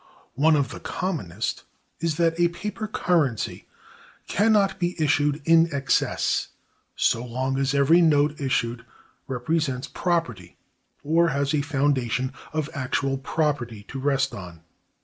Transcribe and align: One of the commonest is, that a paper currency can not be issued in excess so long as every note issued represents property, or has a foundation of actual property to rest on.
One 0.33 0.55
of 0.55 0.69
the 0.69 0.79
commonest 0.79 1.61
is, 1.99 2.15
that 2.17 2.39
a 2.39 2.47
paper 2.47 2.87
currency 2.87 3.67
can 4.27 4.51
not 4.51 4.79
be 4.79 4.95
issued 4.99 5.43
in 5.45 5.71
excess 5.71 6.47
so 6.95 7.23
long 7.23 7.59
as 7.59 7.75
every 7.75 8.01
note 8.01 8.41
issued 8.41 8.83
represents 9.27 9.87
property, 9.87 10.57
or 11.03 11.27
has 11.27 11.53
a 11.53 11.61
foundation 11.61 12.33
of 12.51 12.67
actual 12.73 13.19
property 13.19 13.83
to 13.89 13.99
rest 13.99 14.33
on. 14.33 14.61